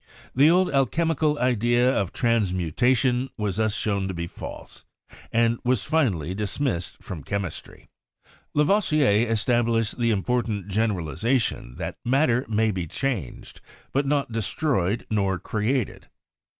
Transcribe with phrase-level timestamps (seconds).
[0.33, 4.83] The old alchemical idea of transmutation was thus shown to be false,
[5.31, 7.87] and was finally dismissed from chemistry.
[8.55, 13.61] Lavoisier established the important generalization that matter may be changed,
[13.91, 16.07] but not destroyed nor created.